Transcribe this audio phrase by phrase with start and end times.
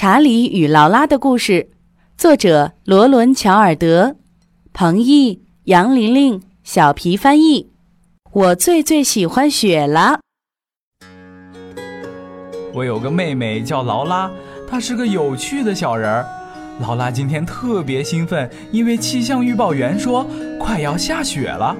[0.00, 1.70] 查理与劳拉的故事，
[2.16, 4.14] 作者罗伦·乔尔德，
[4.72, 7.72] 彭毅、杨玲玲、小皮翻译。
[8.30, 10.20] 我最最喜欢雪了。
[12.72, 14.30] 我有个妹妹叫劳拉，
[14.70, 16.24] 她是个有趣的小人儿。
[16.80, 20.24] 劳拉今天特别兴奋，因为气象预报员说
[20.60, 21.76] 快要下雪了。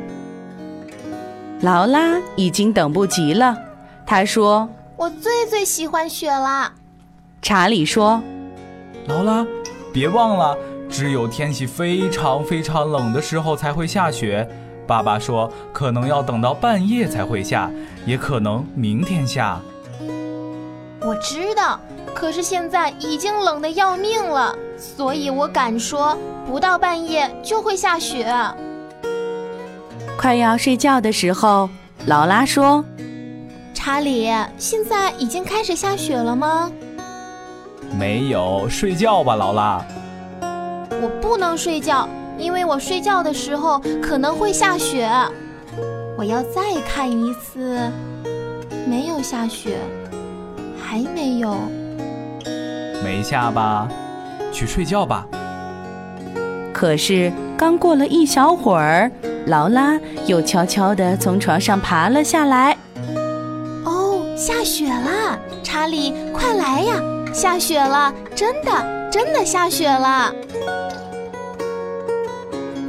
[1.60, 3.56] 劳拉已经等不及了，
[4.04, 6.72] 她说：“我最最喜欢雪了。”
[7.40, 8.22] 查理说
[9.06, 9.46] ：“劳拉，
[9.92, 10.56] 别忘了，
[10.90, 14.46] 只有天气非常非常冷的时候才会下雪。
[14.86, 17.70] 爸爸说，可能要等到半夜才会下，
[18.04, 19.60] 也可能明天下。”
[21.00, 21.80] 我知道，
[22.14, 28.26] 可是现在已经冷得要命了，所以我敢说，不到半夜就会下雪。
[30.18, 31.70] 快要睡觉的时候，
[32.06, 32.84] 劳拉说
[33.72, 36.70] ：“查理，现在已经开始下雪了吗？”
[37.98, 39.84] 没有，睡觉吧，劳拉。
[40.40, 45.10] 我不能睡觉，因为我睡觉的时候可能会下雪。
[46.16, 47.90] 我要再看一次，
[48.88, 49.78] 没有下雪，
[50.80, 51.56] 还没有，
[53.02, 53.88] 没下吧？
[54.52, 55.26] 去睡觉吧。
[56.72, 59.10] 可是刚过了一小会儿，
[59.46, 62.76] 劳拉又悄悄地从床上爬了下来。
[63.84, 65.36] 哦，下雪了！
[65.64, 67.02] 查理，快来呀！
[67.32, 70.34] 下雪了，真的，真的下雪了。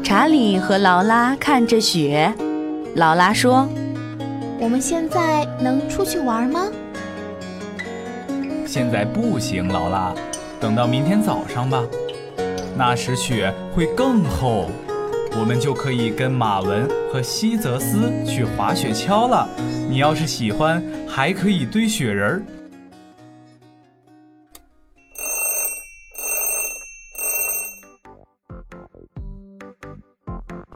[0.04, 2.34] 查理和劳拉看着雪，
[2.96, 3.68] 劳拉说
[4.60, 6.66] ：“我们现在能出去玩吗？”
[8.66, 10.14] 现在不行，劳拉，
[10.60, 11.84] 等到明天早上吧，
[12.76, 14.70] 那时雪会更厚，
[15.40, 19.48] 我们就可以跟马文和西泽斯去滑雪橇了。
[19.90, 22.42] 你要是喜欢，还可以堆雪人儿。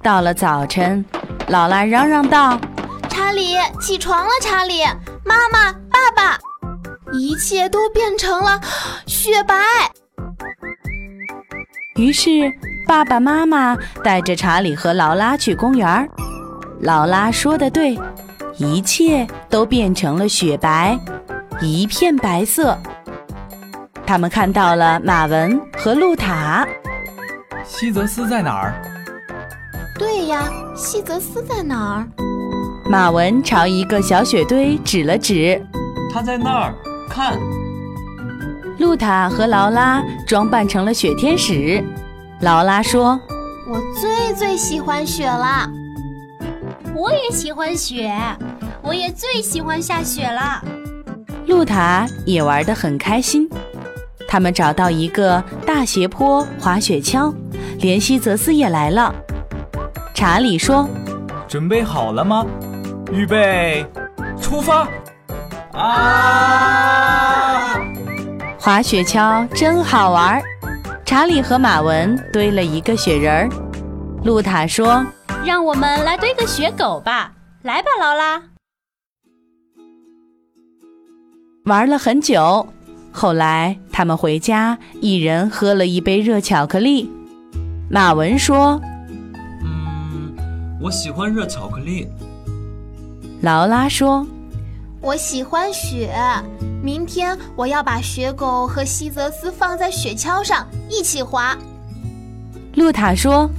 [0.04, 1.04] 到了早晨，
[1.48, 2.60] 劳拉嚷嚷道
[3.10, 4.30] ：“查理，起床了！
[4.42, 4.84] 查理，
[5.24, 6.38] 妈妈，爸爸，
[7.14, 8.60] 一切都变成了
[9.08, 9.56] 雪白。”
[11.96, 12.30] 于是，
[12.86, 16.10] 爸爸妈妈带着查理和劳拉去公园。
[16.82, 17.98] 劳拉说的对，
[18.58, 21.00] 一切都变成了雪白，
[21.62, 22.78] 一片白色。
[24.06, 26.68] 他们看到了马文和露塔。
[27.64, 28.74] 西泽斯在哪儿？
[30.04, 32.08] 对呀，西泽斯在哪儿？
[32.90, 35.66] 马文朝一个小雪堆指了指，
[36.14, 36.76] 他在那儿，
[37.10, 37.40] 看。
[38.80, 41.82] 露塔和劳拉装扮成了雪天使。
[42.42, 43.18] 劳拉说
[43.72, 45.70] ：“我最最喜欢雪了。”
[46.94, 48.14] 我也喜欢雪，
[48.82, 50.62] 我也最喜欢下雪了。
[51.48, 53.50] 露塔也玩得很开心。
[54.28, 57.34] 他们找到一个大斜坡滑雪橇，
[57.80, 59.16] 连西泽斯也来了。
[60.14, 60.88] 查理说
[61.50, 62.46] ：“准备好了吗？
[63.12, 63.84] 预备，
[64.40, 64.88] 出发！”
[65.74, 67.74] 啊！
[68.60, 70.42] 滑雪橇真好玩。
[71.04, 73.50] 查理和马文堆了一个雪人儿。
[74.24, 75.06] 露塔说
[75.44, 77.34] ：“让我们来堆个雪狗吧！
[77.64, 78.44] 来吧，劳拉。”
[81.66, 82.68] 玩了很久，
[83.12, 87.10] 后来他们回家，一人喝了一杯热巧克力。
[87.90, 88.80] 马文说。
[90.84, 92.10] 我喜欢热巧克力。
[93.42, 94.28] 劳拉说
[95.00, 96.14] ：“我喜欢雪。
[96.84, 101.58] 明天我要把雪狗和西泽斯放在雪橇上一起滑。”
[102.76, 103.50] 露塔说：“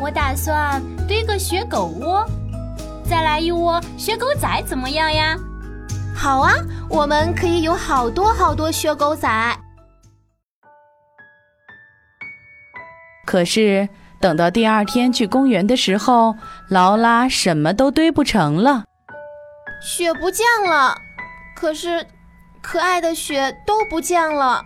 [0.00, 2.26] 我打算堆个雪狗窝，
[3.04, 5.36] 再来一窝雪狗仔，怎么样呀
[6.16, 6.54] ？”“好啊，
[6.88, 9.28] 我们可以有好多好多雪狗仔。”
[13.26, 13.86] 可是。
[14.20, 16.34] 等到第二天去公园的时候，
[16.68, 18.84] 劳拉什么都堆不成了，
[19.80, 20.96] 雪不见了。
[21.54, 22.06] 可是，
[22.60, 24.62] 可爱的雪都不见了，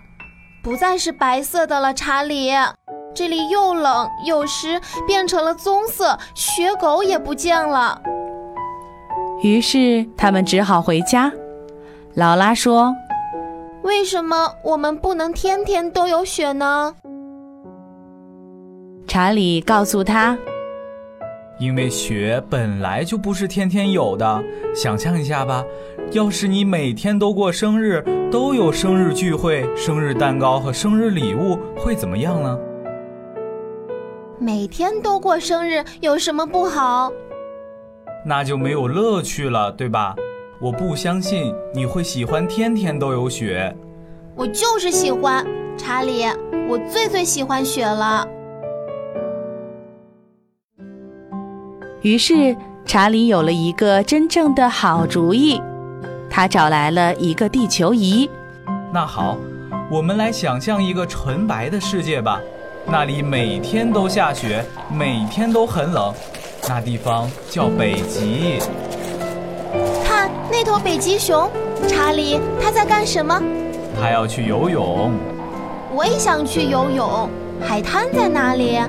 [0.62, 1.92] 不再是白色的了。
[1.92, 2.50] 查理，
[3.14, 6.18] 这里又冷又湿，变成了棕色。
[6.34, 8.00] 雪狗也不见了。
[9.42, 11.30] 于是他们只好回家。
[12.14, 12.94] 劳拉说
[13.82, 16.94] ：“为什么我们不能天天都有雪呢？”
[19.12, 20.38] 查理告诉他
[21.60, 24.42] ：“因为雪本来就不是天天有的。
[24.74, 25.62] 想象一下吧，
[26.12, 32.58] 要是你每天都过生日，都有生日聚会、生日蛋糕和生日礼物，会怎么样呢？”
[34.40, 37.12] 每天都过生日有什么不好？
[38.24, 40.16] 那就没有乐趣了，对吧？
[40.58, 43.76] 我不相信你会喜欢天天都有雪。
[44.34, 46.24] 我就是喜欢，查理，
[46.66, 48.26] 我最最喜欢雪了。
[52.02, 55.62] 于是，查理有了一个真正的好主意，
[56.28, 58.28] 他找来了一个地球仪。
[58.92, 59.38] 那好，
[59.88, 62.40] 我们来想象一个纯白的世界吧，
[62.86, 66.12] 那里每天都下雪，每天都很冷，
[66.68, 68.58] 那地方叫北极。
[70.04, 71.48] 看那头北极熊，
[71.86, 73.40] 查理，它在干什么？
[74.00, 75.12] 它要去游泳。
[75.94, 77.30] 我也想去游泳。
[77.60, 78.80] 海滩在哪里？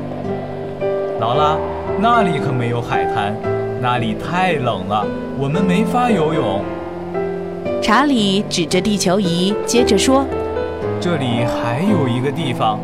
[1.19, 1.56] 劳拉，
[2.00, 3.36] 那里可没有海滩，
[3.81, 5.06] 那里太冷了，
[5.40, 6.62] 我们没法游泳。
[7.81, 10.25] 查理指着地球仪，接着说
[11.00, 12.80] ：“这里还有一个地方，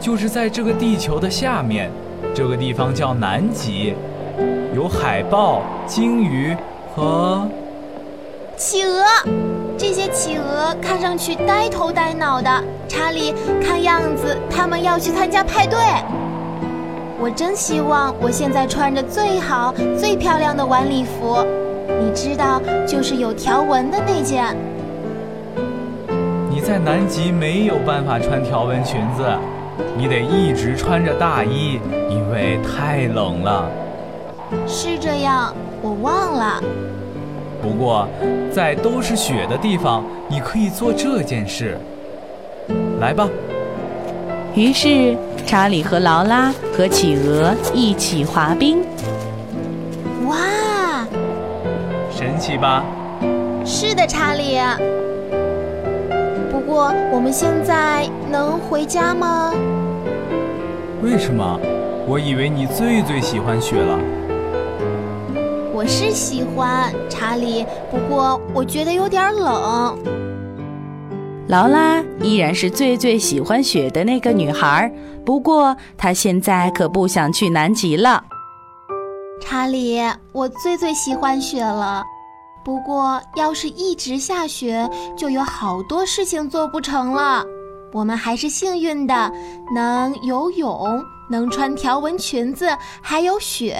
[0.00, 1.90] 就是在这个地球的下面，
[2.34, 3.94] 这个地方叫南极，
[4.74, 6.56] 有海豹、鲸鱼
[6.94, 7.48] 和
[8.56, 9.04] 企鹅。
[9.76, 12.50] 这些企鹅看上去呆头呆脑的。
[12.88, 15.78] 查理，看样子他们要去参加派对。
[17.20, 21.38] 我真希望我现在穿着最好、最漂亮的晚礼服。”
[21.86, 24.56] 你知道，就是有条纹的那件。
[26.50, 29.24] 你在南极没有办法穿条纹裙子，
[29.96, 31.78] 你得一直穿着大衣，
[32.10, 33.68] 因为太冷了。
[34.66, 36.62] 是这样，我忘了。
[37.60, 38.08] 不过，
[38.50, 41.78] 在都是雪的地方，你可以做这件事。
[43.00, 43.28] 来吧。
[44.54, 48.84] 于是，查理和劳拉和企鹅一起滑冰。
[50.28, 51.04] 哇
[52.08, 52.84] 神奇吧？
[53.64, 54.60] 是的，查理。
[56.52, 59.52] 不过我们现在能回家吗？
[61.02, 61.58] 为什么？
[62.06, 63.98] 我以为你最最喜欢雪了。
[65.72, 69.98] 我是喜欢查理，不过我觉得有点冷。
[71.46, 74.90] 劳拉依然是最最喜欢雪的那个女孩，
[75.26, 78.24] 不过她现在可不想去南极了。
[79.42, 80.00] 查理，
[80.32, 82.02] 我最最喜欢雪了。
[82.64, 84.88] 不过，要是一直下雪，
[85.18, 87.44] 就有好多事情做不成了。
[87.92, 89.30] 我们还是幸运的，
[89.74, 92.66] 能游泳，能穿条纹裙子，
[93.02, 93.76] 还有雪。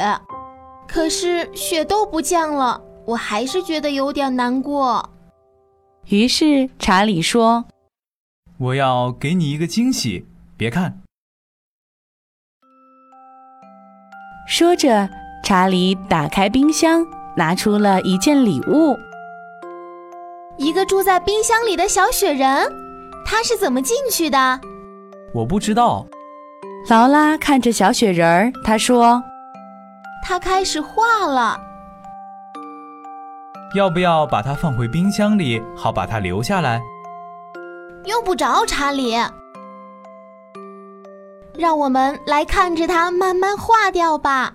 [0.87, 5.03] 可是雪都不降了，我还是觉得有点难过。
[6.09, 7.67] 于是查理说
[8.59, 11.01] ：“我要给你一个惊喜，别看。”
[14.47, 15.09] 说着，
[15.43, 17.05] 查理打开冰箱。
[17.37, 18.97] 拿出了一件礼物，
[20.57, 22.73] 一个住在冰箱里的小雪人，
[23.27, 24.61] 他是怎么进去的？
[25.35, 26.07] 我不知道。
[26.89, 29.21] 劳拉看着小雪人儿，她说
[30.23, 31.61] ：“他开始化了。
[33.75, 36.81] 要不要把它放回冰箱里，好把它留下来？
[38.05, 39.17] 用不着，查理。
[41.59, 44.55] 让我们来看着它慢慢化掉吧。”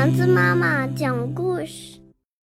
[0.00, 1.89] 丸子妈妈讲故事。